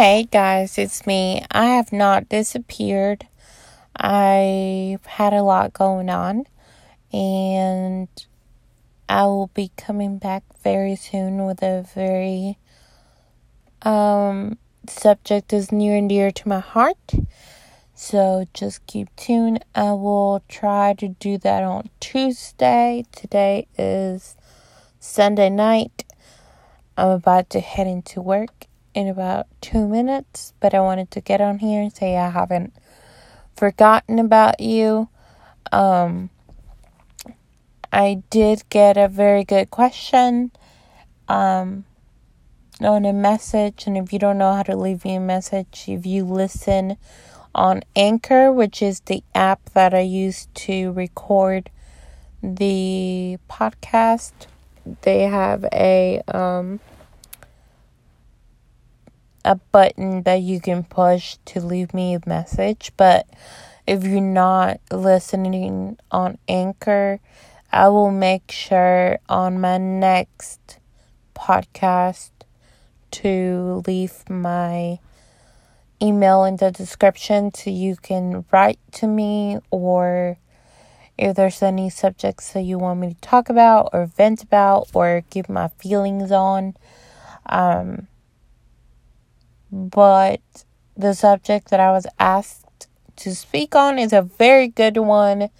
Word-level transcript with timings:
Hey 0.00 0.22
guys, 0.22 0.78
it's 0.78 1.06
me. 1.06 1.44
I 1.50 1.66
have 1.66 1.92
not 1.92 2.30
disappeared. 2.30 3.26
I've 3.94 5.04
had 5.04 5.34
a 5.34 5.42
lot 5.42 5.74
going 5.74 6.08
on 6.08 6.46
and 7.12 8.08
I 9.10 9.24
will 9.24 9.48
be 9.48 9.70
coming 9.76 10.16
back 10.16 10.42
very 10.64 10.96
soon 10.96 11.44
with 11.44 11.62
a 11.62 11.86
very 11.94 12.56
um 13.82 14.56
subject 14.88 15.52
is 15.52 15.70
near 15.70 15.98
and 15.98 16.08
dear 16.08 16.30
to 16.30 16.48
my 16.48 16.60
heart. 16.60 17.12
So 17.94 18.46
just 18.54 18.86
keep 18.86 19.14
tuned. 19.16 19.62
I 19.74 19.92
will 19.92 20.42
try 20.48 20.94
to 20.94 21.08
do 21.08 21.36
that 21.36 21.62
on 21.62 21.90
Tuesday. 22.00 23.04
Today 23.12 23.66
is 23.76 24.34
Sunday 24.98 25.50
night. 25.50 26.04
I'm 26.96 27.10
about 27.10 27.50
to 27.50 27.60
head 27.60 27.86
into 27.86 28.22
work 28.22 28.66
in 28.94 29.08
about 29.08 29.46
two 29.60 29.86
minutes, 29.86 30.52
but 30.60 30.74
I 30.74 30.80
wanted 30.80 31.10
to 31.12 31.20
get 31.20 31.40
on 31.40 31.58
here 31.58 31.80
and 31.80 31.92
say 31.92 32.16
I 32.16 32.30
haven't 32.30 32.72
forgotten 33.56 34.18
about 34.18 34.60
you. 34.60 35.08
Um, 35.72 36.30
I 37.92 38.22
did 38.30 38.62
get 38.70 38.96
a 38.96 39.08
very 39.08 39.44
good 39.44 39.70
question 39.70 40.50
um, 41.28 41.84
on 42.80 43.04
a 43.04 43.12
message, 43.12 43.86
and 43.86 43.96
if 43.96 44.12
you 44.12 44.18
don't 44.18 44.38
know 44.38 44.54
how 44.54 44.62
to 44.62 44.76
leave 44.76 45.04
me 45.04 45.16
a 45.16 45.20
message, 45.20 45.84
if 45.86 46.06
you 46.06 46.24
listen 46.24 46.96
on 47.54 47.82
Anchor, 47.96 48.52
which 48.52 48.80
is 48.80 49.00
the 49.00 49.22
app 49.34 49.70
that 49.70 49.92
I 49.92 50.00
use 50.00 50.48
to 50.54 50.92
record 50.92 51.70
the 52.42 53.38
podcast, 53.48 54.32
they 55.02 55.22
have 55.22 55.64
a 55.72 56.22
um, 56.28 56.80
a 59.44 59.56
button 59.56 60.22
that 60.22 60.42
you 60.42 60.60
can 60.60 60.84
push 60.84 61.36
to 61.46 61.60
leave 61.60 61.94
me 61.94 62.14
a 62.14 62.20
message. 62.26 62.92
But 62.96 63.26
if 63.86 64.04
you're 64.04 64.20
not 64.20 64.80
listening 64.90 65.98
on 66.10 66.38
Anchor, 66.48 67.20
I 67.72 67.88
will 67.88 68.10
make 68.10 68.50
sure 68.50 69.18
on 69.28 69.60
my 69.60 69.78
next 69.78 70.78
podcast 71.34 72.30
to 73.12 73.82
leave 73.86 74.28
my 74.28 74.98
email 76.02 76.44
in 76.44 76.56
the 76.56 76.70
description 76.70 77.52
so 77.52 77.70
you 77.70 77.96
can 77.96 78.44
write 78.50 78.78
to 78.92 79.06
me 79.06 79.58
or 79.70 80.38
if 81.18 81.36
there's 81.36 81.62
any 81.62 81.90
subjects 81.90 82.52
that 82.52 82.62
you 82.62 82.78
want 82.78 83.00
me 83.00 83.12
to 83.12 83.20
talk 83.20 83.50
about 83.50 83.90
or 83.92 84.06
vent 84.06 84.42
about 84.42 84.88
or 84.94 85.22
give 85.30 85.48
my 85.48 85.68
feelings 85.68 86.32
on. 86.32 86.74
Um, 87.46 88.06
but 89.72 90.40
the 90.96 91.14
subject 91.14 91.70
that 91.70 91.80
I 91.80 91.90
was 91.90 92.06
asked 92.18 92.88
to 93.16 93.34
speak 93.34 93.74
on 93.74 93.98
is 93.98 94.12
a 94.12 94.22
very 94.22 94.68
good 94.68 94.96
one. 94.96 95.50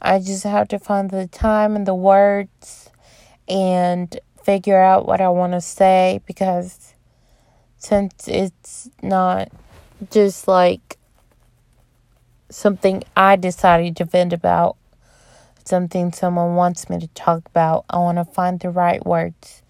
I 0.00 0.18
just 0.18 0.44
have 0.44 0.68
to 0.68 0.78
find 0.78 1.10
the 1.10 1.26
time 1.26 1.76
and 1.76 1.86
the 1.86 1.94
words 1.94 2.90
and 3.48 4.18
figure 4.42 4.80
out 4.80 5.06
what 5.06 5.20
I 5.20 5.28
want 5.28 5.52
to 5.52 5.60
say 5.60 6.20
because 6.26 6.94
since 7.78 8.28
it's 8.28 8.90
not 9.02 9.50
just 10.10 10.48
like 10.48 10.98
something 12.50 13.02
I 13.16 13.36
decided 13.36 13.96
to 13.96 14.04
vent 14.04 14.32
about, 14.32 14.76
something 15.64 16.12
someone 16.12 16.54
wants 16.54 16.88
me 16.88 16.98
to 17.00 17.08
talk 17.08 17.46
about, 17.46 17.84
I 17.90 17.98
want 17.98 18.18
to 18.18 18.24
find 18.24 18.60
the 18.60 18.70
right 18.70 19.04
words 19.04 19.62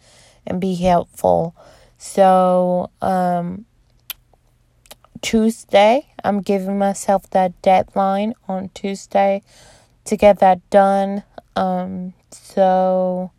and 0.46 0.60
be 0.60 0.74
helpful. 0.74 1.54
So, 1.98 2.90
um, 3.00 3.64
Tuesday, 5.22 6.12
I'm 6.22 6.40
giving 6.40 6.78
myself 6.78 7.28
that 7.30 7.60
deadline 7.62 8.34
on 8.48 8.70
Tuesday 8.74 9.42
to 10.04 10.16
get 10.16 10.38
that 10.40 10.68
done. 10.70 11.24
Um, 11.54 12.12
so, 12.30 13.32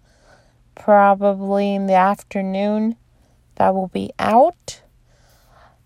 probably 0.76 1.76
in 1.76 1.88
the 1.88 1.94
afternoon, 1.94 2.96
that 3.56 3.74
will 3.74 3.88
be 3.88 4.12
out. 4.20 4.82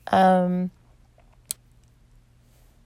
Um, 0.08 0.72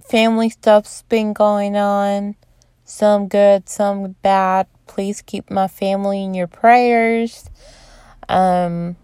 family 0.07 0.49
stuff's 0.49 1.03
been 1.03 1.33
going 1.33 1.75
on, 1.75 2.35
some 2.83 3.27
good, 3.27 3.67
some 3.69 4.15
bad. 4.21 4.67
Please 4.87 5.21
keep 5.21 5.49
my 5.49 5.67
family 5.67 6.23
in 6.23 6.33
your 6.33 6.47
prayers. 6.47 7.49
Um, 8.29 8.95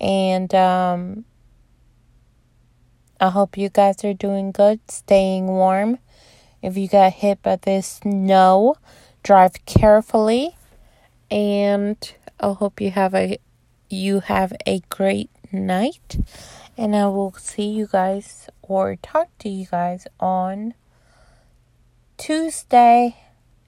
and 0.00 0.54
um, 0.54 1.24
I 3.20 3.30
hope 3.30 3.56
you 3.56 3.68
guys 3.68 4.04
are 4.04 4.14
doing 4.14 4.52
good, 4.52 4.80
staying 4.90 5.46
warm. 5.46 5.98
If 6.62 6.76
you 6.76 6.88
got 6.88 7.12
hit 7.14 7.42
by 7.42 7.56
this 7.56 8.00
snow, 8.02 8.76
drive 9.22 9.64
carefully, 9.66 10.56
and 11.30 11.96
I 12.40 12.52
hope 12.52 12.80
you 12.80 12.90
have 12.90 13.14
a 13.14 13.38
you 13.90 14.20
have 14.20 14.52
a 14.66 14.80
great 14.88 15.30
night. 15.52 16.18
And 16.76 16.94
I 16.94 17.06
will 17.08 17.32
see 17.32 17.68
you 17.68 17.88
guys 17.88 18.48
or 18.62 18.96
talk 18.96 19.36
to 19.38 19.48
you 19.48 19.66
guys 19.66 20.06
on 20.20 20.74
Tuesday. 22.16 23.16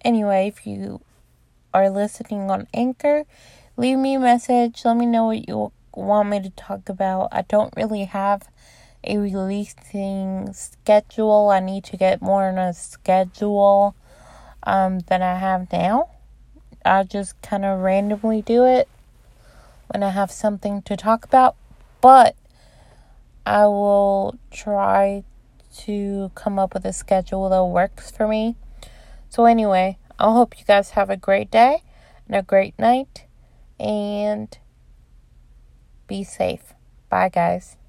Anyway, 0.04 0.46
if 0.46 0.66
you 0.66 1.00
are 1.74 1.90
listening 1.90 2.50
on 2.50 2.68
Anchor, 2.72 3.24
leave 3.76 3.98
me 3.98 4.14
a 4.14 4.20
message. 4.20 4.82
Let 4.84 4.96
me 4.96 5.06
know 5.06 5.26
what 5.26 5.48
you 5.48 5.72
want 5.94 6.28
me 6.28 6.40
to 6.40 6.50
talk 6.50 6.88
about. 6.88 7.28
I 7.32 7.42
don't 7.42 7.74
really 7.76 8.04
have 8.04 8.48
a 9.04 9.18
releasing 9.18 10.52
schedule. 10.52 11.48
I 11.50 11.60
need 11.60 11.84
to 11.84 11.96
get 11.96 12.20
more 12.20 12.48
on 12.48 12.58
a 12.58 12.72
schedule 12.72 13.94
um, 14.62 15.00
than 15.00 15.22
I 15.22 15.36
have 15.36 15.72
now. 15.72 16.10
I 16.84 17.02
just 17.02 17.40
kind 17.42 17.64
of 17.64 17.80
randomly 17.80 18.42
do 18.42 18.64
it 18.64 18.88
when 19.88 20.02
I 20.02 20.10
have 20.10 20.30
something 20.30 20.82
to 20.82 20.96
talk 20.96 21.24
about, 21.24 21.56
but 22.00 22.36
I 23.44 23.66
will 23.66 24.38
try 24.50 25.24
to 25.78 26.30
come 26.34 26.58
up 26.58 26.74
with 26.74 26.84
a 26.84 26.92
schedule 26.92 27.48
that 27.48 27.64
works 27.64 28.10
for 28.10 28.26
me. 28.26 28.56
So, 29.28 29.44
anyway, 29.44 29.98
I 30.18 30.32
hope 30.32 30.58
you 30.58 30.64
guys 30.64 30.90
have 30.90 31.10
a 31.10 31.16
great 31.16 31.50
day 31.50 31.82
and 32.26 32.36
a 32.36 32.42
great 32.42 32.78
night 32.78 33.24
and 33.78 34.56
be 36.10 36.24
safe. 36.24 36.74
Bye, 37.08 37.28
guys. 37.30 37.79